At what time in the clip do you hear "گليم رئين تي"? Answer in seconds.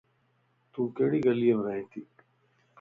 1.27-2.01